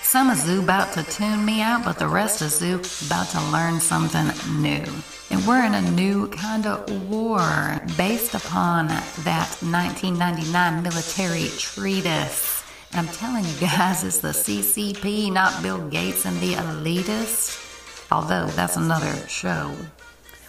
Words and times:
some 0.04 0.30
of 0.30 0.38
Tzu 0.38 0.62
about 0.62 0.94
to 0.94 1.02
tune 1.04 1.44
me 1.44 1.62
out, 1.62 1.84
but 1.84 1.98
the 1.98 2.08
rest 2.08 2.44
of 2.44 2.52
Tzu 2.52 2.80
about 3.08 3.30
to 3.30 3.42
learn 3.52 3.80
something 3.80 4.28
new. 4.62 4.86
And 5.32 5.48
we're 5.48 5.66
in 5.66 5.74
a 5.74 5.82
new 5.92 6.28
kind 6.28 6.68
of 6.68 7.10
war 7.10 7.82
based 7.98 8.36
upon 8.36 8.86
that 8.88 9.58
1999 9.62 10.84
military 10.84 11.50
treatise. 11.58 12.57
I'm 12.94 13.08
telling 13.10 13.44
you 13.46 13.54
guys, 13.60 14.04
it's 14.04 14.20
the 14.20 14.30
CCP, 14.30 15.32
not 15.32 15.62
Bill 15.62 15.88
Gates 15.90 16.26
and 16.26 16.40
the 16.40 16.54
elitists. 16.54 17.64
Although 18.12 18.48
that's 18.48 18.78
another 18.78 19.14
show. 19.28 19.76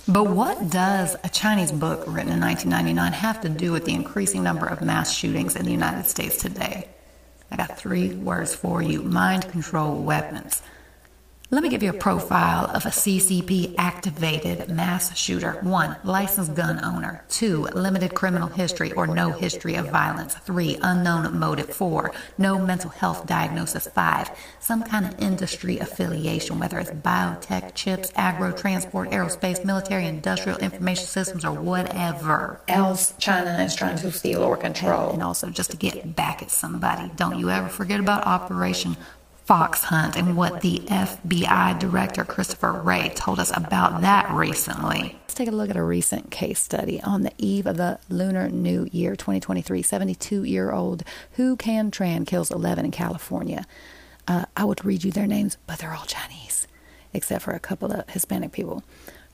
But 0.07 0.29
what 0.29 0.71
does 0.71 1.17
a 1.25 1.29
Chinese 1.29 1.73
book 1.73 2.05
written 2.07 2.33
in 2.33 2.41
1999 2.41 3.13
have 3.13 3.41
to 3.43 3.49
do 3.49 3.73
with 3.73 3.85
the 3.85 3.93
increasing 3.93 4.43
number 4.43 4.67
of 4.67 4.81
mass 4.81 5.13
shootings 5.13 5.57
in 5.57 5.65
the 5.65 5.73
United 5.73 6.07
States 6.07 6.39
today? 6.39 6.89
I 7.51 7.57
got 7.57 7.77
three 7.77 8.15
words 8.15 8.55
for 8.55 8.81
you 8.81 9.03
mind 9.03 9.49
control 9.51 10.03
weapons. 10.03 10.63
Let 11.51 11.63
me 11.63 11.71
give 11.71 11.83
you 11.83 11.89
a 11.89 11.95
profile 11.95 12.67
of 12.77 12.85
a 12.85 12.91
CCP 12.91 13.75
activated 13.79 14.69
mass 14.69 15.17
shooter. 15.17 15.53
One, 15.63 15.97
licensed 16.05 16.55
gun 16.55 16.85
owner. 16.85 17.25
Two, 17.31 17.63
limited 17.73 18.13
criminal 18.15 18.49
history 18.49 18.93
or 18.93 19.07
no 19.07 19.31
history 19.31 19.75
of 19.77 19.89
violence. 19.89 20.35
Three, 20.35 20.77
unknown 20.83 21.39
motive. 21.39 21.75
Four, 21.75 22.13
no 22.37 22.59
mental 22.59 22.91
health 22.91 23.27
diagnosis. 23.27 23.89
Five, 23.89 24.31
some 24.61 24.83
kind 24.83 25.07
of 25.07 25.19
industry 25.19 25.79
affiliation, 25.79 26.59
whether 26.59 26.79
it's 26.79 26.91
biotech, 26.91 27.75
chips, 27.75 28.13
agro, 28.15 28.53
transport, 28.53 29.09
aerospace, 29.11 29.65
military, 29.65 30.05
industrial 30.05 30.59
information 30.59 31.07
systems, 31.07 31.47
or 31.47 31.53
whatever 31.53 32.61
else 32.69 33.15
China 33.19 33.57
is 33.63 33.75
trying 33.75 33.97
to 33.97 34.13
steal 34.13 34.43
or 34.43 34.59
control. 34.59 35.13
And 35.13 35.23
also 35.23 35.49
just 35.49 35.71
to 35.71 35.79
get 35.79 36.15
back 36.15 36.43
at 36.43 36.51
somebody. 36.51 37.11
Don't 37.17 37.39
you 37.39 37.49
ever 37.49 37.71
forget 37.71 38.01
about 38.01 38.27
Operation 38.27 38.99
fox 39.49 39.83
hunt 39.83 40.15
and 40.15 40.37
what 40.37 40.61
the 40.61 40.79
FBI 40.81 41.79
director 41.79 42.23
Christopher 42.23 42.71
Wray 42.71 43.09
told 43.15 43.41
us 43.41 43.51
about 43.57 44.03
that 44.03 44.31
recently. 44.31 45.19
Let's 45.23 45.33
take 45.33 45.49
a 45.49 45.53
look 45.53 45.71
at 45.71 45.77
a 45.77 45.83
recent 45.83 46.31
case 46.31 46.61
study 46.61 47.01
on 47.01 47.23
the 47.23 47.33
eve 47.39 47.67
of 47.67 47.79
the 47.79 47.99
Lunar 48.11 48.51
New 48.51 48.87
Year 48.93 49.17
2023. 49.17 49.81
72 49.81 50.45
year 50.45 50.71
old 50.71 51.03
Huu 51.39 51.59
Can 51.59 51.91
Tran 51.91 52.27
kills 52.27 52.51
11 52.51 52.85
in 52.85 52.91
California. 52.91 53.65
Uh, 54.29 54.45
I 54.55 54.67
would 54.67 54.85
read 54.85 55.03
you 55.03 55.13
their 55.13 55.27
names, 55.27 55.57
but 55.67 55.79
they're 55.79 55.95
all 55.95 56.05
Chinese, 56.05 56.67
except 57.15 57.43
for 57.43 57.53
a 57.53 57.59
couple 57.59 57.91
of 57.91 58.07
Hispanic 58.11 58.53
people. 58.53 58.85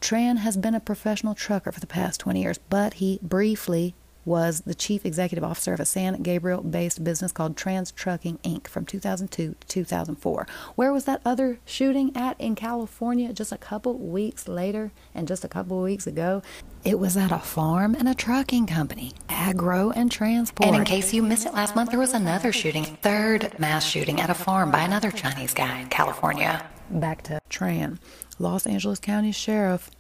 Tran 0.01 0.37
has 0.37 0.57
been 0.57 0.77
a 0.77 0.81
professional 0.81 1.35
trucker 1.35 1.73
for 1.73 1.81
the 1.81 1.89
past 1.89 2.21
20 2.21 2.41
years, 2.41 2.59
but 2.71 2.95
he 2.95 3.19
briefly 3.21 3.97
was 4.25 4.63
the 4.63 4.75
chief 4.75 5.05
executive 5.05 5.45
officer 5.45 5.75
of 5.75 5.81
a 5.81 5.85
San 5.85 6.23
Gabriel 6.23 6.63
based 6.63 7.05
business 7.05 7.33
called 7.33 7.57
Tran's 7.57 7.93
Trucking 7.93 8.39
Inc. 8.39 8.67
from 8.67 8.85
2002 8.85 9.55
to 9.61 9.67
2004. 9.67 10.47
Where 10.75 10.93
was 10.93 11.05
that 11.05 11.21
other 11.25 11.59
shooting 11.65 12.17
at 12.17 12.41
in 12.41 12.55
California 12.55 13.33
just 13.33 13.53
a 13.53 13.59
couple 13.59 13.99
weeks 13.99 14.49
later 14.49 14.93
and 15.15 15.29
just 15.29 15.45
a 15.45 15.49
couple 15.49 15.81
weeks 15.83 16.07
ago? 16.07 16.43
It 16.85 16.99
was 16.99 17.17
at 17.17 17.33
a 17.33 17.39
farm 17.39 17.95
and 17.95 18.09
a 18.09 18.15
trucking 18.15 18.67
company, 18.67 19.13
agro 19.29 19.91
and 19.91 20.11
transport. 20.11 20.69
And 20.69 20.77
in 20.77 20.85
case 20.85 21.15
you 21.15 21.23
missed 21.23 21.47
it 21.47 21.55
last 21.55 21.75
month, 21.75 21.91
there 21.91 21.99
was 21.99 22.15
another 22.15 22.53
shooting, 22.53 22.85
third 22.85 23.59
mass 23.59 23.85
shooting 23.85 24.21
at 24.21 24.31
a 24.31 24.35
farm 24.35 24.71
by 24.71 24.83
another 24.83 25.11
Chinese 25.11 25.55
guy 25.55 25.81
in 25.81 25.89
California. 25.89 26.65
Back 26.91 27.23
to 27.23 27.41
Tran. 27.49 27.99
Los 28.39 28.67
Angeles 28.67 28.99
County 28.99 29.33
Sheriff 29.33 29.91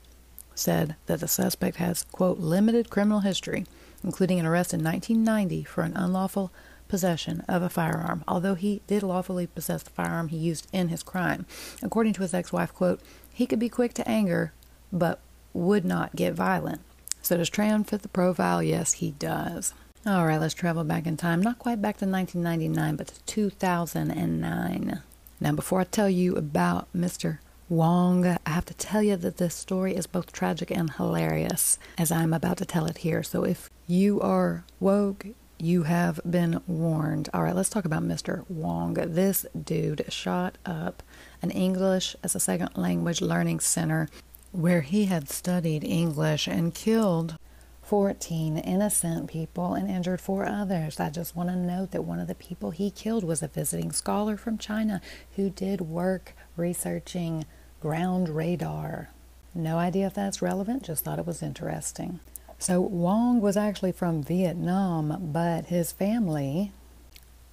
said 0.55 0.97
that 1.07 1.21
the 1.21 1.29
suspect 1.29 1.77
has, 1.77 2.05
quote, 2.13 2.39
limited 2.39 2.91
criminal 2.91 3.21
history 3.21 3.67
including 4.05 4.39
an 4.39 4.47
arrest 4.47 4.75
in 4.75 4.85
1990 4.85 5.65
for 5.65 5.83
an 5.83 5.97
unlawful 5.97 6.53
possession 6.87 7.43
of 7.49 7.63
a 7.63 7.69
firearm, 7.69 8.23
although 8.29 8.55
he 8.55 8.83
did 8.87 9.03
lawfully 9.03 9.47
possess 9.47 9.83
the 9.83 9.91
firearm 9.91 10.29
he 10.29 10.37
used 10.37 10.69
in 10.73 10.89
his 10.89 11.03
crime. 11.03 11.47
According 11.83 12.13
to 12.15 12.23
his 12.23 12.35
ex-wife, 12.35 12.75
quote, 12.75 13.01
he 13.33 13.47
could 13.47 13.59
be 13.59 13.71
quick 13.71 13.95
to 13.95 14.09
anger, 14.09 14.53
but 14.93 15.19
would 15.55 15.85
not 15.85 16.15
get 16.15 16.35
violent. 16.35 16.83
So 17.23 17.39
does 17.39 17.51
Tran 17.51 17.87
fit 17.87 18.03
the 18.03 18.09
profile? 18.09 18.63
Yes, 18.63 18.95
he 18.95 19.13
does. 19.13 19.73
All 20.07 20.27
right, 20.27 20.39
let's 20.39 20.53
travel 20.53 20.85
back 20.85 21.07
in 21.07 21.17
time. 21.17 21.41
Not 21.41 21.59
quite 21.59 21.81
back 21.81 21.97
to 21.97 22.07
1999, 22.07 22.97
but 22.97 23.09
to 23.09 23.23
2009. 23.25 25.01
Now, 25.41 25.53
before 25.53 25.81
I 25.81 25.85
tell 25.85 26.11
you 26.11 26.37
about 26.37 26.87
Mr. 26.95 27.39
Wong, 27.71 28.27
I 28.27 28.51
have 28.51 28.67
to 28.67 28.75
tell 28.75 29.03
you 29.03 29.17
that 29.17 29.39
this 29.39 29.55
story 29.55 29.97
is 29.97 30.07
both 30.07 30.33
tragic 30.33 30.71
and 30.71 30.91
hilarious, 30.91 31.79
as 31.97 32.13
I'm 32.13 32.35
about 32.35 32.59
to 32.59 32.67
tell 32.67 32.85
it 32.85 32.99
here. 32.99 33.23
So 33.23 33.43
if 33.45 33.71
you 33.87 34.21
are 34.21 34.65
woke, 34.81 35.27
you 35.59 35.85
have 35.85 36.21
been 36.29 36.61
warned. 36.67 37.31
All 37.33 37.43
right, 37.43 37.57
let's 37.57 37.71
talk 37.71 37.87
about 37.87 38.03
Mr. 38.03 38.45
Wong. 38.51 38.95
This 38.95 39.47
dude 39.59 40.05
shot 40.13 40.59
up 40.67 41.03
an 41.41 41.51
English 41.51 42.15
as 42.23 42.35
a 42.35 42.41
second 42.41 42.71
language 42.77 43.23
learning 43.23 43.61
center 43.61 44.11
where 44.53 44.83
he 44.83 45.07
had 45.07 45.31
studied 45.31 45.85
English 45.85 46.47
and 46.47 46.75
killed 46.75 47.39
14 47.85 48.57
innocent 48.59 49.29
people 49.29 49.75
and 49.75 49.91
injured 49.91 50.21
four 50.21 50.47
others. 50.47 50.99
I 50.99 51.11
just 51.11 51.37
want 51.37 51.51
to 51.51 51.57
note 51.57 51.91
that 51.91 52.05
one 52.05 52.19
of 52.19 52.29
the 52.29 52.35
people 52.35 52.71
he 52.71 52.91
killed 52.91 53.25
was 53.25 53.43
a 53.43 53.49
visiting 53.49 53.93
scholar 53.93 54.37
from 54.37 54.59
China 54.59 55.01
who 55.37 55.51
did 55.51 55.83
work 55.83 56.35
researching 56.57 57.45
ground 57.81 58.31
radar. 58.31 59.11
No 59.55 59.79
idea 59.79 60.07
if 60.07 60.15
that's 60.15 60.41
relevant, 60.41 60.85
just 60.85 61.05
thought 61.05 61.19
it 61.19 61.27
was 61.27 61.43
interesting. 61.43 62.21
So, 62.59 62.81
Wong 62.81 63.41
was 63.41 63.57
actually 63.57 63.93
from 63.93 64.23
Vietnam, 64.23 65.31
but 65.33 65.67
his 65.67 65.93
family 65.93 66.73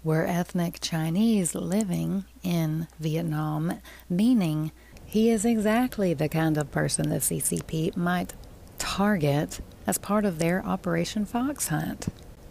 were 0.04 0.26
ethnic 0.26 0.80
Chinese 0.80 1.54
living 1.54 2.26
in 2.44 2.88
Vietnam, 3.00 3.80
meaning 4.10 4.72
he 5.06 5.30
is 5.30 5.44
exactly 5.44 6.14
the 6.14 6.30
kind 6.30 6.58
of 6.58 6.72
person 6.72 7.10
the 7.10 7.18
CCP 7.18 7.98
might 7.98 8.34
target 8.78 9.60
as 9.88 9.98
part 9.98 10.26
of 10.26 10.40
their 10.40 10.66
Operation 10.66 11.26
Fox 11.26 11.68
Hunt. 11.70 12.08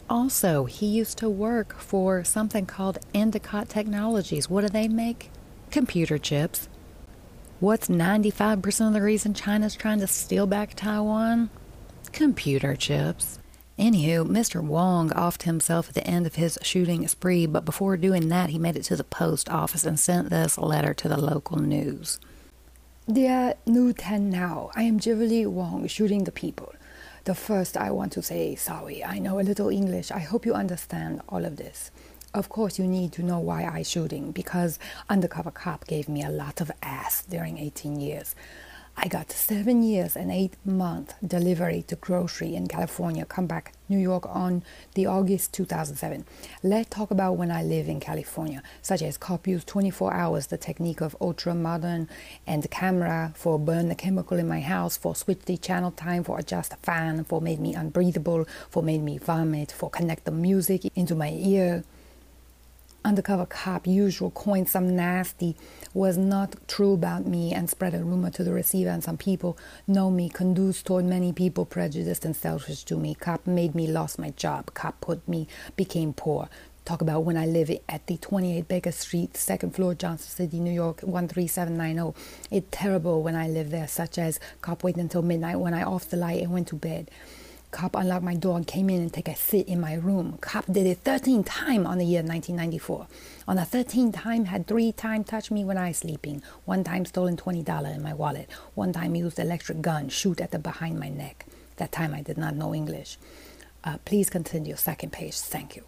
Also, 0.08 0.64
he 0.64 0.86
used 0.86 1.18
to 1.18 1.28
work 1.28 1.78
for 1.78 2.24
something 2.24 2.66
called 2.66 2.98
Endicott 3.14 3.68
Technologies. 3.68 4.50
What 4.50 4.62
do 4.62 4.68
they 4.68 4.88
make? 4.88 5.30
Computer 5.70 6.18
chips. 6.18 6.68
What's 7.60 7.88
95% 7.88 8.88
of 8.88 8.92
the 8.94 9.02
reason 9.02 9.34
China's 9.34 9.76
trying 9.76 10.00
to 10.00 10.06
steal 10.06 10.46
back 10.46 10.74
Taiwan? 10.74 11.50
Computer 12.12 12.74
chips. 12.74 13.38
Anywho, 13.78 14.26
Mr. 14.26 14.62
Wong 14.62 15.10
offed 15.10 15.44
himself 15.44 15.88
at 15.88 15.94
the 15.94 16.06
end 16.06 16.26
of 16.26 16.34
his 16.34 16.58
shooting 16.62 17.06
spree, 17.06 17.46
but 17.46 17.64
before 17.64 17.96
doing 17.96 18.28
that, 18.28 18.50
he 18.50 18.58
made 18.58 18.76
it 18.76 18.82
to 18.84 18.96
the 18.96 19.04
post 19.04 19.48
office 19.48 19.84
and 19.84 19.98
sent 19.98 20.28
this 20.28 20.58
letter 20.58 20.92
to 20.92 21.08
the 21.08 21.16
local 21.16 21.58
news. 21.58 22.18
Dear 23.10 23.54
New 23.64 23.92
Ten 23.92 24.28
Now, 24.28 24.70
I 24.74 24.82
am 24.82 25.00
Jiverly 25.00 25.46
Wong, 25.46 25.86
shooting 25.86 26.24
the 26.24 26.32
people. 26.32 26.74
The 27.30 27.36
first, 27.36 27.76
I 27.76 27.92
want 27.92 28.10
to 28.14 28.22
say 28.22 28.56
sorry. 28.56 29.04
I 29.04 29.20
know 29.20 29.38
a 29.38 29.46
little 29.46 29.68
English. 29.68 30.10
I 30.10 30.18
hope 30.18 30.44
you 30.44 30.52
understand 30.52 31.22
all 31.28 31.44
of 31.44 31.58
this. 31.58 31.92
Of 32.34 32.48
course, 32.48 32.76
you 32.76 32.88
need 32.88 33.12
to 33.12 33.22
know 33.22 33.38
why 33.38 33.66
I 33.66 33.84
shooting 33.84 34.32
because 34.32 34.80
undercover 35.08 35.52
cop 35.52 35.86
gave 35.86 36.08
me 36.08 36.24
a 36.24 36.28
lot 36.28 36.60
of 36.60 36.72
ass 36.82 37.22
during 37.22 37.56
18 37.56 38.00
years. 38.00 38.34
I 39.02 39.08
got 39.08 39.32
seven 39.32 39.82
years 39.82 40.14
and 40.14 40.30
eight 40.30 40.58
month 40.62 41.14
delivery 41.26 41.82
to 41.88 41.96
grocery 41.96 42.54
in 42.54 42.66
California, 42.66 43.24
come 43.24 43.46
back 43.46 43.72
New 43.88 43.96
York 43.96 44.26
on 44.28 44.62
the 44.92 45.06
August 45.06 45.54
2007. 45.54 46.26
Let's 46.62 46.90
talk 46.90 47.10
about 47.10 47.38
when 47.38 47.50
I 47.50 47.62
live 47.62 47.88
in 47.88 47.98
California, 47.98 48.62
such 48.82 49.00
as 49.00 49.16
cop 49.16 49.46
use 49.46 49.64
24 49.64 50.12
hours, 50.12 50.48
the 50.48 50.58
technique 50.58 51.00
of 51.00 51.16
ultra 51.18 51.54
modern 51.54 52.10
and 52.46 52.70
camera 52.70 53.32
for 53.34 53.58
burn 53.58 53.88
the 53.88 53.94
chemical 53.94 54.36
in 54.36 54.46
my 54.46 54.60
house, 54.60 54.98
for 54.98 55.16
switch 55.16 55.46
the 55.46 55.56
channel 55.56 55.92
time, 55.92 56.22
for 56.22 56.38
adjust 56.38 56.76
fan, 56.82 57.24
for 57.24 57.40
made 57.40 57.58
me 57.58 57.74
unbreathable, 57.74 58.46
for 58.68 58.82
made 58.82 59.02
me 59.02 59.16
vomit, 59.16 59.72
for 59.72 59.88
connect 59.88 60.26
the 60.26 60.30
music 60.30 60.92
into 60.94 61.14
my 61.14 61.30
ear 61.30 61.84
undercover 63.04 63.46
cop 63.46 63.86
usual 63.86 64.30
coined 64.30 64.68
some 64.68 64.94
nasty 64.94 65.56
was 65.94 66.16
not 66.16 66.56
true 66.68 66.92
about 66.92 67.26
me 67.26 67.52
and 67.52 67.68
spread 67.70 67.94
a 67.94 68.04
rumor 68.04 68.30
to 68.30 68.44
the 68.44 68.52
receiver 68.52 68.90
and 68.90 69.02
some 69.02 69.16
people 69.16 69.56
know 69.86 70.10
me 70.10 70.28
conduce 70.28 70.82
toward 70.82 71.04
many 71.04 71.32
people 71.32 71.64
prejudiced 71.64 72.24
and 72.24 72.36
selfish 72.36 72.84
to 72.84 72.96
me. 72.96 73.14
Cop 73.14 73.46
made 73.46 73.74
me 73.74 73.86
lost 73.86 74.18
my 74.18 74.30
job. 74.30 74.72
Cop 74.74 75.00
put 75.00 75.26
me 75.28 75.48
became 75.76 76.12
poor. 76.12 76.48
Talk 76.84 77.02
about 77.02 77.24
when 77.24 77.36
i 77.36 77.46
live 77.46 77.70
at 77.88 78.06
the 78.06 78.16
28 78.16 78.66
baker 78.66 78.90
street 78.90 79.36
second 79.36 79.76
floor 79.76 79.94
johnson 79.94 80.28
city 80.30 80.58
new 80.58 80.72
york 80.72 81.00
13790 81.00 82.18
It 82.50 82.72
terrible 82.72 83.22
when 83.22 83.36
i 83.36 83.46
live 83.48 83.70
there 83.70 83.86
such 83.86 84.18
as 84.18 84.40
cop 84.60 84.82
wait 84.82 84.96
until 84.96 85.22
midnight 85.22 85.60
when 85.60 85.74
i 85.74 85.84
off 85.84 86.08
the 86.08 86.16
light 86.16 86.42
and 86.42 86.52
went 86.52 86.68
to 86.68 86.74
bed 86.74 87.10
Cop 87.70 87.94
unlocked 87.94 88.24
my 88.24 88.34
door 88.34 88.56
and 88.56 88.66
came 88.66 88.90
in 88.90 89.00
and 89.00 89.12
take 89.12 89.28
a 89.28 89.36
seat 89.36 89.68
in 89.68 89.80
my 89.80 89.94
room. 89.94 90.38
Cop 90.40 90.66
did 90.66 90.86
it 90.86 90.98
13 90.98 91.44
times 91.44 91.86
on 91.86 91.98
the 91.98 92.04
year 92.04 92.22
1994. 92.22 93.06
On 93.46 93.56
the 93.56 93.62
13th 93.62 94.14
time, 94.14 94.46
had 94.46 94.66
three 94.66 94.90
times 94.92 95.28
touched 95.28 95.50
me 95.50 95.64
when 95.64 95.78
I 95.78 95.88
was 95.88 95.98
sleeping. 95.98 96.42
One 96.64 96.82
time 96.82 97.04
stolen 97.04 97.36
$20 97.36 97.94
in 97.94 98.02
my 98.02 98.12
wallet. 98.12 98.50
One 98.74 98.92
time 98.92 99.14
used 99.14 99.38
electric 99.38 99.82
gun, 99.82 100.08
shoot 100.08 100.40
at 100.40 100.50
the 100.50 100.58
behind 100.58 100.98
my 100.98 101.08
neck. 101.08 101.46
That 101.76 101.92
time 101.92 102.12
I 102.12 102.22
did 102.22 102.36
not 102.36 102.56
know 102.56 102.74
English. 102.74 103.18
Uh, 103.84 103.98
please 104.04 104.28
continue, 104.28 104.76
second 104.76 105.12
page. 105.12 105.38
Thank 105.38 105.76
you. 105.76 105.84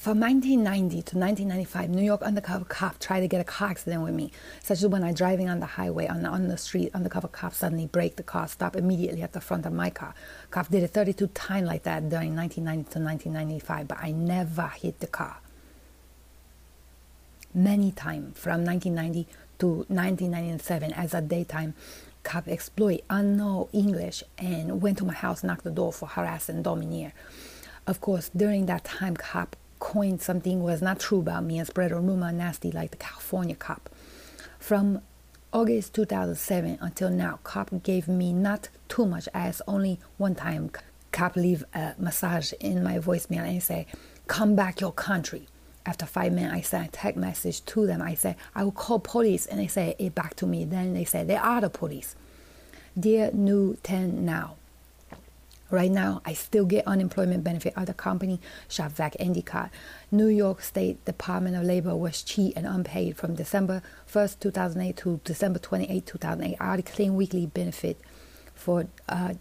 From 0.00 0.18
1990 0.18 1.02
to 1.10 1.18
1995, 1.18 1.90
New 1.90 2.02
York 2.02 2.22
undercover 2.22 2.64
cop 2.64 2.98
tried 2.98 3.20
to 3.20 3.28
get 3.28 3.42
a 3.42 3.44
car 3.44 3.68
accident 3.68 4.02
with 4.02 4.14
me, 4.14 4.32
such 4.62 4.82
as 4.82 4.86
when 4.86 5.04
I 5.04 5.12
driving 5.12 5.50
on 5.50 5.60
the 5.60 5.66
highway 5.66 6.06
on 6.06 6.22
the, 6.22 6.30
on 6.30 6.48
the 6.48 6.56
street, 6.56 6.90
undercover 6.94 7.28
cop 7.28 7.52
suddenly 7.52 7.84
brake 7.84 8.16
the 8.16 8.22
car, 8.22 8.48
stop 8.48 8.76
immediately 8.76 9.20
at 9.20 9.34
the 9.34 9.42
front 9.42 9.66
of 9.66 9.74
my 9.74 9.90
car. 9.90 10.14
Cop 10.50 10.68
did 10.68 10.82
it 10.84 10.92
32 10.92 11.26
times 11.34 11.66
like 11.66 11.82
that 11.82 12.08
during 12.08 12.34
1990 12.34 12.92
to 12.94 12.98
1995, 12.98 13.88
but 13.88 13.98
I 14.00 14.10
never 14.12 14.68
hit 14.68 15.00
the 15.00 15.06
car. 15.06 15.36
Many 17.52 17.92
times 17.92 18.38
from 18.38 18.64
1990 18.64 19.28
to 19.58 19.66
1997 19.66 20.94
as 20.94 21.12
a 21.12 21.20
daytime 21.20 21.74
cop 22.22 22.48
exploit 22.48 23.02
unknown 23.10 23.68
English 23.74 24.24
and 24.38 24.80
went 24.80 24.96
to 24.96 25.04
my 25.04 25.12
house, 25.12 25.44
knocked 25.44 25.64
the 25.64 25.70
door 25.70 25.92
for 25.92 26.06
harass 26.06 26.48
and 26.48 26.64
domineer. 26.64 27.12
Of 27.86 28.00
course, 28.00 28.30
during 28.34 28.64
that 28.66 28.84
time, 28.84 29.16
cop 29.16 29.56
coined 29.80 30.22
something 30.22 30.62
was 30.62 30.80
not 30.80 31.00
true 31.00 31.18
about 31.18 31.42
me 31.44 31.58
and 31.58 31.66
spread 31.66 31.90
a 31.90 31.98
rumor 31.98 32.30
nasty 32.30 32.70
like 32.70 32.92
the 32.92 32.96
California 32.96 33.56
cop. 33.56 33.90
From 34.58 35.00
August 35.52 35.94
2007 35.94 36.78
until 36.80 37.10
now, 37.10 37.40
cop 37.42 37.70
gave 37.82 38.06
me 38.06 38.32
not 38.32 38.68
too 38.88 39.04
much 39.06 39.28
as 39.34 39.60
only 39.66 39.98
one 40.16 40.36
time 40.36 40.70
cop 41.10 41.34
leave 41.34 41.64
a 41.74 41.94
message 41.98 42.52
in 42.60 42.84
my 42.84 42.98
voicemail 42.98 43.48
and 43.48 43.62
say, 43.62 43.86
come 44.28 44.54
back 44.54 44.80
your 44.80 44.92
country. 44.92 45.48
After 45.86 46.06
five 46.06 46.32
minutes, 46.32 46.54
I 46.54 46.60
sent 46.60 46.88
a 46.88 46.90
text 46.92 47.18
message 47.18 47.64
to 47.64 47.86
them. 47.86 48.02
I 48.02 48.14
said, 48.14 48.36
I 48.54 48.62
will 48.62 48.70
call 48.70 49.00
police. 49.00 49.46
And 49.46 49.58
they 49.58 49.66
say 49.66 49.96
it 49.98 50.14
back 50.14 50.36
to 50.36 50.46
me. 50.46 50.64
Then 50.64 50.92
they 50.92 51.04
say, 51.04 51.24
they 51.24 51.36
are 51.36 51.60
the 51.60 51.70
police. 51.70 52.14
Dear 52.98 53.30
New 53.32 53.76
10 53.82 54.24
Now, 54.24 54.56
Right 55.70 55.90
now, 55.90 56.20
I 56.24 56.32
still 56.32 56.64
get 56.64 56.84
unemployment 56.84 57.44
benefit 57.44 57.74
of 57.76 57.86
the 57.86 57.94
company 57.94 58.40
ShopVac 58.68 59.14
Endicott. 59.20 59.70
New 60.10 60.26
York 60.26 60.62
State 60.62 61.04
Department 61.04 61.54
of 61.54 61.62
Labor 61.62 61.94
was 61.94 62.22
cheap 62.22 62.54
and 62.56 62.66
unpaid 62.66 63.16
from 63.16 63.36
December 63.36 63.80
1st, 64.12 64.40
2008 64.40 64.96
to 64.96 65.20
December 65.22 65.60
28, 65.60 66.04
2008. 66.04 66.56
I 66.58 66.66
already 66.66 66.82
claimed 66.82 67.14
weekly 67.14 67.46
benefit 67.46 68.00
for 68.52 68.88
uh, 69.08 69.34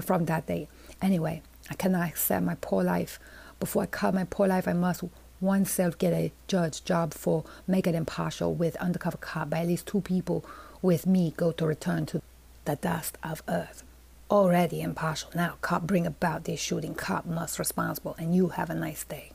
from 0.00 0.26
that 0.26 0.46
day. 0.46 0.68
Anyway, 1.02 1.42
I 1.68 1.74
cannot 1.74 2.08
accept 2.08 2.46
my 2.46 2.54
poor 2.60 2.84
life. 2.84 3.18
Before 3.58 3.82
I 3.82 3.86
cut 3.86 4.14
my 4.14 4.24
poor 4.24 4.46
life, 4.46 4.68
I 4.68 4.72
must 4.72 5.02
oneself 5.40 5.98
get 5.98 6.12
a 6.12 6.30
judge 6.46 6.84
job 6.84 7.12
for 7.12 7.44
make 7.66 7.88
it 7.88 7.94
impartial 7.96 8.54
with 8.54 8.76
undercover 8.76 9.18
cop 9.18 9.50
by 9.50 9.58
at 9.58 9.66
least 9.66 9.86
two 9.86 10.00
people 10.00 10.44
with 10.80 11.06
me 11.06 11.34
go 11.36 11.50
to 11.52 11.66
return 11.66 12.06
to 12.06 12.22
the 12.64 12.76
dust 12.76 13.18
of 13.22 13.42
earth 13.48 13.82
already 14.30 14.80
impartial. 14.80 15.30
Now, 15.34 15.56
cop 15.60 15.82
bring 15.82 16.06
about 16.06 16.44
this 16.44 16.60
shooting. 16.60 16.94
Cop 16.94 17.26
must 17.26 17.58
responsible, 17.58 18.16
and 18.18 18.34
you 18.34 18.48
have 18.48 18.70
a 18.70 18.74
nice 18.74 19.04
day. 19.04 19.32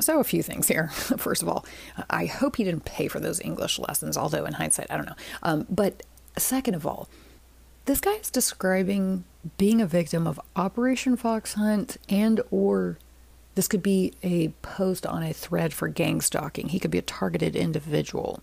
So, 0.00 0.20
a 0.20 0.24
few 0.24 0.42
things 0.42 0.68
here. 0.68 0.88
First 1.18 1.42
of 1.42 1.48
all, 1.48 1.64
I 2.10 2.26
hope 2.26 2.56
he 2.56 2.64
didn't 2.64 2.84
pay 2.84 3.08
for 3.08 3.20
those 3.20 3.40
English 3.40 3.78
lessons, 3.78 4.16
although 4.16 4.44
in 4.44 4.54
hindsight, 4.54 4.88
I 4.90 4.96
don't 4.96 5.06
know. 5.06 5.16
Um, 5.42 5.66
but 5.70 6.02
second 6.36 6.74
of 6.74 6.86
all, 6.86 7.08
this 7.84 8.00
guy 8.00 8.12
is 8.12 8.30
describing 8.30 9.24
being 9.58 9.80
a 9.80 9.86
victim 9.86 10.26
of 10.26 10.40
Operation 10.54 11.16
Fox 11.16 11.54
Hunt 11.54 11.96
and 12.08 12.40
or 12.50 12.98
this 13.54 13.68
could 13.68 13.82
be 13.82 14.14
a 14.22 14.48
post 14.62 15.04
on 15.04 15.22
a 15.22 15.32
thread 15.32 15.74
for 15.74 15.88
gang 15.88 16.20
stalking. 16.20 16.68
He 16.68 16.78
could 16.78 16.90
be 16.90 16.98
a 16.98 17.02
targeted 17.02 17.54
individual. 17.54 18.42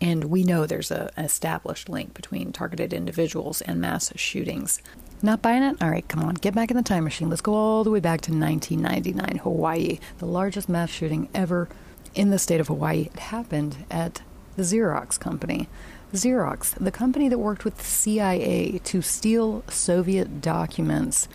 And 0.00 0.24
we 0.24 0.44
know 0.44 0.66
there's 0.66 0.90
a, 0.90 1.10
an 1.16 1.24
established 1.24 1.88
link 1.88 2.14
between 2.14 2.52
targeted 2.52 2.92
individuals 2.92 3.60
and 3.62 3.80
mass 3.80 4.12
shootings. 4.16 4.80
Not 5.22 5.42
buying 5.42 5.64
it? 5.64 5.82
All 5.82 5.90
right, 5.90 6.06
come 6.06 6.22
on, 6.22 6.34
get 6.34 6.54
back 6.54 6.70
in 6.70 6.76
the 6.76 6.82
time 6.82 7.04
machine. 7.04 7.28
Let's 7.28 7.40
go 7.40 7.54
all 7.54 7.82
the 7.82 7.90
way 7.90 7.98
back 7.98 8.20
to 8.22 8.32
1999, 8.32 9.38
Hawaii, 9.38 9.98
the 10.18 10.26
largest 10.26 10.68
mass 10.68 10.90
shooting 10.90 11.28
ever 11.34 11.68
in 12.14 12.30
the 12.30 12.38
state 12.38 12.60
of 12.60 12.68
Hawaii. 12.68 13.08
It 13.12 13.18
happened 13.18 13.84
at 13.90 14.22
the 14.56 14.62
Xerox 14.62 15.18
company. 15.18 15.68
Xerox, 16.12 16.74
the 16.82 16.90
company 16.90 17.28
that 17.28 17.38
worked 17.38 17.64
with 17.64 17.78
the 17.78 17.84
CIA 17.84 18.80
to 18.84 19.02
steal 19.02 19.62
Soviet 19.68 20.40
documents 20.40 21.28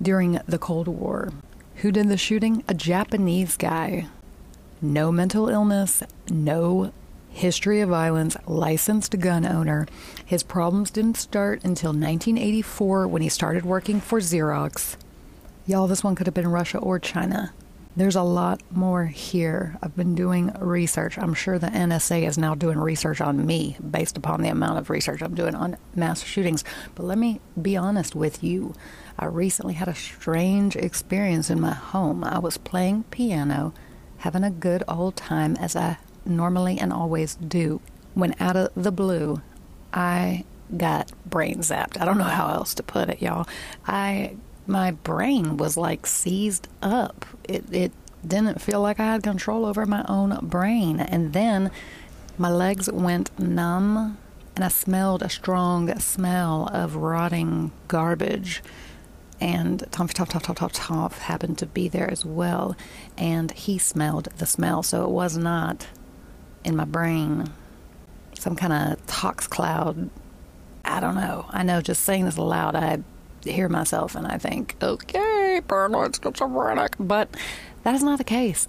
during 0.00 0.38
the 0.46 0.58
Cold 0.58 0.86
War. 0.86 1.32
Who 1.76 1.90
did 1.90 2.08
the 2.08 2.16
shooting? 2.16 2.62
A 2.68 2.74
Japanese 2.74 3.56
guy. 3.56 4.06
No 4.80 5.10
mental 5.10 5.48
illness, 5.48 6.02
no 6.28 6.92
history 7.32 7.80
of 7.80 7.88
violence, 7.88 8.36
licensed 8.46 9.18
gun 9.18 9.44
owner. 9.44 9.86
His 10.24 10.42
problems 10.42 10.90
didn't 10.90 11.16
start 11.16 11.64
until 11.64 11.90
1984 11.90 13.08
when 13.08 13.22
he 13.22 13.28
started 13.28 13.64
working 13.64 14.00
for 14.00 14.20
Xerox. 14.20 14.96
Y'all, 15.66 15.86
this 15.86 16.04
one 16.04 16.14
could 16.14 16.26
have 16.26 16.34
been 16.34 16.48
Russia 16.48 16.78
or 16.78 16.98
China. 16.98 17.52
There's 17.94 18.16
a 18.16 18.22
lot 18.22 18.62
more 18.70 19.04
here. 19.04 19.76
I've 19.82 19.94
been 19.94 20.14
doing 20.14 20.50
research. 20.58 21.18
I'm 21.18 21.34
sure 21.34 21.58
the 21.58 21.66
NSA 21.66 22.26
is 22.26 22.38
now 22.38 22.54
doing 22.54 22.78
research 22.78 23.20
on 23.20 23.44
me 23.44 23.76
based 23.78 24.16
upon 24.16 24.40
the 24.40 24.48
amount 24.48 24.78
of 24.78 24.88
research 24.88 25.22
I'm 25.22 25.34
doing 25.34 25.54
on 25.54 25.76
mass 25.94 26.22
shootings. 26.22 26.64
But 26.94 27.04
let 27.04 27.18
me 27.18 27.40
be 27.60 27.76
honest 27.76 28.14
with 28.14 28.42
you. 28.42 28.74
I 29.18 29.26
recently 29.26 29.74
had 29.74 29.88
a 29.88 29.94
strange 29.94 30.74
experience 30.74 31.50
in 31.50 31.60
my 31.60 31.74
home. 31.74 32.24
I 32.24 32.38
was 32.38 32.56
playing 32.56 33.04
piano, 33.10 33.74
having 34.18 34.42
a 34.42 34.50
good 34.50 34.84
old 34.88 35.14
time 35.16 35.56
as 35.56 35.76
I 35.76 35.98
normally 36.24 36.78
and 36.78 36.92
always 36.92 37.34
do. 37.34 37.80
When 38.14 38.34
out 38.40 38.56
of 38.56 38.70
the 38.74 38.92
blue, 38.92 39.40
I 39.92 40.44
got 40.76 41.12
brain 41.26 41.58
zapped. 41.58 42.00
I 42.00 42.04
don't 42.04 42.18
know 42.18 42.24
how 42.24 42.48
else 42.48 42.74
to 42.74 42.82
put 42.82 43.08
it, 43.08 43.22
y'all. 43.22 43.46
I 43.86 44.36
my 44.66 44.92
brain 44.92 45.56
was 45.56 45.76
like 45.76 46.06
seized 46.06 46.68
up. 46.82 47.26
It 47.44 47.64
it 47.72 47.92
didn't 48.26 48.60
feel 48.60 48.80
like 48.80 49.00
I 49.00 49.04
had 49.04 49.22
control 49.22 49.66
over 49.66 49.84
my 49.86 50.04
own 50.08 50.38
brain. 50.42 51.00
And 51.00 51.32
then 51.32 51.70
my 52.38 52.50
legs 52.50 52.90
went 52.90 53.36
numb 53.38 54.18
and 54.54 54.64
I 54.64 54.68
smelled 54.68 55.22
a 55.22 55.28
strong 55.28 55.98
smell 55.98 56.68
of 56.72 56.96
rotting 56.96 57.72
garbage. 57.88 58.62
And 59.40 59.84
Tom 59.90 60.06
Top 60.06 60.28
Top 60.28 60.42
Top 60.42 60.56
Top 60.56 60.70
Top 60.72 61.14
happened 61.14 61.58
to 61.58 61.66
be 61.66 61.88
there 61.88 62.08
as 62.08 62.24
well, 62.24 62.76
and 63.18 63.50
he 63.50 63.76
smelled 63.76 64.28
the 64.38 64.46
smell. 64.46 64.84
So 64.84 65.02
it 65.02 65.10
was 65.10 65.36
not 65.36 65.88
in 66.64 66.76
my 66.76 66.84
brain, 66.84 67.48
some 68.38 68.56
kind 68.56 68.72
of 68.72 69.06
tox 69.06 69.46
cloud. 69.46 70.10
I 70.84 71.00
don't 71.00 71.14
know. 71.14 71.46
I 71.50 71.62
know 71.62 71.80
just 71.80 72.02
saying 72.02 72.24
this 72.24 72.36
aloud, 72.36 72.74
I 72.74 73.02
hear 73.44 73.68
myself 73.68 74.14
and 74.14 74.26
I 74.26 74.38
think, 74.38 74.76
okay, 74.82 75.60
paranoid 75.66 76.16
schizophrenic. 76.16 76.96
But 76.98 77.28
that 77.82 77.94
is 77.94 78.02
not 78.02 78.18
the 78.18 78.24
case. 78.24 78.68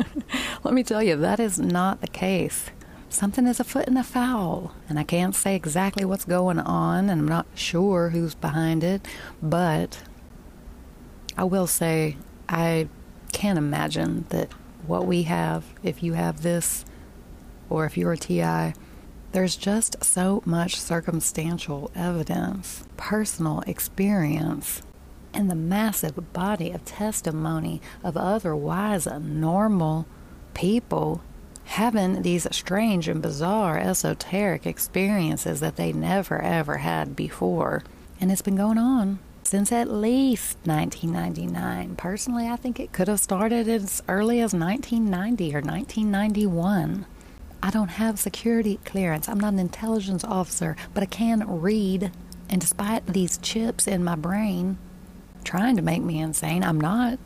Let 0.64 0.74
me 0.74 0.82
tell 0.82 1.02
you, 1.02 1.16
that 1.16 1.40
is 1.40 1.58
not 1.58 2.00
the 2.00 2.06
case. 2.06 2.70
Something 3.08 3.46
is 3.46 3.60
afoot 3.60 3.86
in 3.86 3.94
the 3.94 4.02
foul, 4.02 4.74
and 4.88 4.98
I 4.98 5.04
can't 5.04 5.36
say 5.36 5.54
exactly 5.54 6.04
what's 6.04 6.24
going 6.24 6.58
on, 6.58 7.08
and 7.08 7.20
I'm 7.20 7.28
not 7.28 7.46
sure 7.54 8.08
who's 8.08 8.34
behind 8.34 8.82
it, 8.82 9.06
but 9.40 10.02
I 11.36 11.44
will 11.44 11.68
say 11.68 12.16
I 12.48 12.88
can't 13.32 13.58
imagine 13.58 14.24
that 14.30 14.50
what 14.86 15.06
we 15.06 15.22
have, 15.24 15.64
if 15.84 16.02
you 16.02 16.14
have 16.14 16.42
this, 16.42 16.84
or 17.68 17.84
if 17.84 17.96
you're 17.96 18.12
a 18.12 18.16
TI, 18.16 18.74
there's 19.32 19.56
just 19.56 20.02
so 20.04 20.42
much 20.44 20.80
circumstantial 20.80 21.90
evidence, 21.94 22.84
personal 22.96 23.62
experience, 23.66 24.82
and 25.32 25.50
the 25.50 25.56
massive 25.56 26.32
body 26.32 26.70
of 26.70 26.84
testimony 26.84 27.82
of 28.04 28.16
otherwise 28.16 29.06
normal 29.06 30.06
people 30.54 31.20
having 31.64 32.22
these 32.22 32.46
strange 32.54 33.08
and 33.08 33.22
bizarre 33.22 33.78
esoteric 33.78 34.66
experiences 34.66 35.60
that 35.60 35.76
they 35.76 35.92
never 35.92 36.40
ever 36.40 36.78
had 36.78 37.16
before. 37.16 37.82
And 38.20 38.30
it's 38.30 38.42
been 38.42 38.56
going 38.56 38.78
on 38.78 39.18
since 39.42 39.72
at 39.72 39.90
least 39.90 40.56
1999. 40.64 41.96
Personally, 41.96 42.48
I 42.48 42.56
think 42.56 42.80
it 42.80 42.92
could 42.92 43.08
have 43.08 43.20
started 43.20 43.68
as 43.68 44.02
early 44.08 44.40
as 44.40 44.54
1990 44.54 45.54
or 45.54 45.60
1991. 45.60 47.06
I 47.64 47.70
don't 47.70 47.88
have 47.88 48.18
security 48.18 48.78
clearance. 48.84 49.26
I'm 49.26 49.40
not 49.40 49.54
an 49.54 49.58
intelligence 49.58 50.22
officer, 50.22 50.76
but 50.92 51.02
I 51.02 51.06
can 51.06 51.62
read. 51.62 52.12
And 52.50 52.60
despite 52.60 53.06
these 53.06 53.38
chips 53.38 53.88
in 53.88 54.04
my 54.04 54.16
brain 54.16 54.76
trying 55.44 55.76
to 55.76 55.82
make 55.82 56.02
me 56.02 56.20
insane, 56.20 56.62
I'm 56.62 56.78
not. 56.78 57.18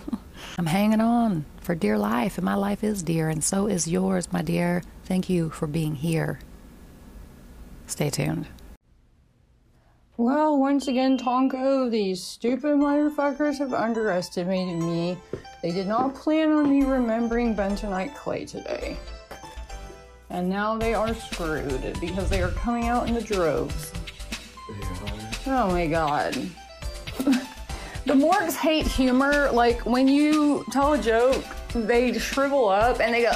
I'm 0.58 0.66
hanging 0.66 1.00
on 1.00 1.46
for 1.62 1.74
dear 1.74 1.96
life, 1.96 2.36
and 2.36 2.44
my 2.44 2.54
life 2.54 2.84
is 2.84 3.02
dear, 3.02 3.30
and 3.30 3.42
so 3.42 3.66
is 3.66 3.88
yours, 3.88 4.30
my 4.30 4.42
dear. 4.42 4.82
Thank 5.04 5.30
you 5.30 5.48
for 5.48 5.66
being 5.66 5.94
here. 5.94 6.38
Stay 7.86 8.10
tuned. 8.10 8.46
Well, 10.18 10.58
once 10.58 10.86
again, 10.86 11.16
Tonko, 11.16 11.90
these 11.90 12.22
stupid 12.22 12.76
motherfuckers 12.76 13.56
have 13.56 13.72
underestimated 13.72 14.82
me. 14.82 15.16
They 15.62 15.72
did 15.72 15.86
not 15.86 16.14
plan 16.14 16.52
on 16.52 16.68
me 16.68 16.84
remembering 16.84 17.56
bentonite 17.56 18.14
clay 18.14 18.44
today. 18.44 18.98
And 20.30 20.48
now 20.48 20.76
they 20.76 20.94
are 20.94 21.14
screwed 21.14 21.98
because 22.00 22.28
they 22.28 22.42
are 22.42 22.50
coming 22.50 22.86
out 22.86 23.08
in 23.08 23.14
the 23.14 23.22
droves. 23.22 23.92
Oh 25.46 25.70
my 25.70 25.86
god. 25.86 26.34
the 28.04 28.14
morgues 28.14 28.54
hate 28.54 28.86
humor. 28.86 29.50
Like, 29.50 29.86
when 29.86 30.06
you 30.06 30.64
tell 30.70 30.92
a 30.92 30.98
joke, 30.98 31.44
they 31.74 32.18
shrivel 32.18 32.68
up 32.68 33.00
and 33.00 33.14
they 33.14 33.22
go, 33.22 33.32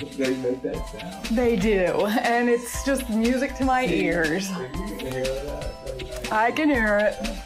They 0.16 0.36
make 0.36 0.62
that 0.62 0.86
sound. 0.88 1.24
They 1.26 1.56
do, 1.56 2.06
and 2.22 2.48
it's 2.48 2.84
just 2.84 3.08
music 3.10 3.54
to 3.56 3.64
my 3.64 3.86
ears. 3.86 4.50
You 4.50 4.56
hear 4.98 5.24
that. 5.24 6.28
I 6.32 6.50
can 6.52 6.70
hear 6.70 6.98
it. 6.98 7.39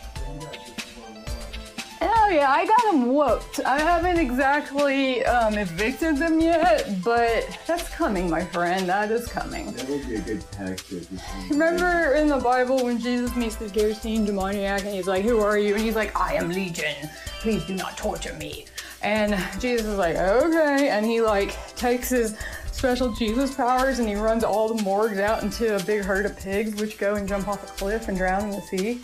Yeah, 2.35 2.51
I 2.51 2.67
got 2.67 2.83
them 2.91 3.15
whooped. 3.15 3.61
I 3.61 3.79
haven't 3.79 4.19
exactly 4.19 5.25
um, 5.25 5.57
evicted 5.57 6.17
them 6.17 6.41
yet, 6.41 7.01
but 7.05 7.57
that's 7.65 7.89
coming, 7.91 8.29
my 8.29 8.45
friend. 8.45 8.89
That 8.89 9.13
is 9.13 9.29
coming. 9.29 9.71
That 9.71 9.89
would 9.89 10.09
be 10.09 10.17
a 10.17 10.21
good 10.21 10.45
tactic. 10.51 11.05
Remember 11.49 12.15
in 12.15 12.27
the 12.27 12.39
Bible 12.39 12.83
when 12.83 12.99
Jesus 12.99 13.37
meets 13.37 13.55
the 13.55 13.67
Gerasene 13.67 14.27
demoniac 14.27 14.81
and 14.81 14.93
he's 14.93 15.07
like, 15.07 15.25
Who 15.25 15.39
are 15.39 15.57
you? 15.57 15.75
And 15.75 15.83
he's 15.85 15.95
like, 15.95 16.19
I 16.19 16.35
am 16.35 16.49
Legion. 16.49 17.09
Please 17.39 17.65
do 17.67 17.77
not 17.77 17.97
torture 17.97 18.35
me. 18.35 18.67
And 19.01 19.39
Jesus 19.61 19.87
is 19.87 19.97
like, 19.97 20.17
Okay. 20.17 20.89
And 20.89 21.07
he 21.07 21.21
like 21.21 21.57
takes 21.77 22.09
his 22.09 22.37
special 22.73 23.13
Jesus 23.13 23.55
powers 23.55 24.01
and 24.01 24.09
he 24.09 24.17
runs 24.17 24.43
all 24.43 24.75
the 24.75 24.83
morgues 24.83 25.21
out 25.21 25.45
into 25.45 25.77
a 25.77 25.83
big 25.85 26.03
herd 26.03 26.27
of 26.27 26.37
pigs, 26.37 26.81
which 26.81 26.99
go 26.99 27.15
and 27.15 27.29
jump 27.29 27.47
off 27.47 27.63
a 27.63 27.67
cliff 27.79 28.09
and 28.09 28.19
drown 28.19 28.43
in 28.43 28.51
the 28.51 28.61
sea. 28.63 29.03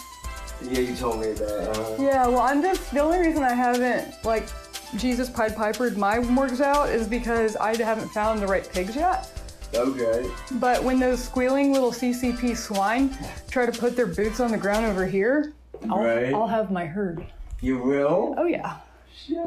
Yeah, 0.62 0.80
you 0.80 0.94
told 0.96 1.20
me 1.20 1.32
that. 1.32 1.76
Uh, 1.76 2.02
Yeah, 2.02 2.26
well, 2.26 2.40
I'm 2.40 2.62
just 2.62 2.92
the 2.92 3.00
only 3.00 3.18
reason 3.18 3.42
I 3.42 3.54
haven't 3.54 4.22
like 4.24 4.48
Jesus 4.96 5.30
Pied 5.30 5.54
Pipered 5.56 5.96
my 5.96 6.18
morgues 6.18 6.60
out 6.60 6.88
is 6.90 7.06
because 7.06 7.56
I 7.56 7.76
haven't 7.76 8.08
found 8.08 8.40
the 8.42 8.46
right 8.46 8.68
pigs 8.72 8.96
yet. 8.96 9.30
okay. 9.74 10.28
But 10.52 10.82
when 10.82 10.98
those 10.98 11.22
squealing 11.22 11.72
little 11.72 11.92
CCP 11.92 12.56
swine 12.56 13.16
try 13.50 13.66
to 13.66 13.72
put 13.72 13.94
their 13.96 14.06
boots 14.06 14.40
on 14.40 14.50
the 14.50 14.58
ground 14.58 14.84
over 14.86 15.06
here, 15.06 15.52
I'll, 15.88 15.98
Right. 16.02 16.34
I'll 16.34 16.48
have 16.48 16.70
my 16.70 16.86
herd. 16.86 17.24
You 17.60 17.78
will? 17.78 18.34
Oh 18.36 18.46
yeah. 18.46 18.76
Shit. 19.26 19.46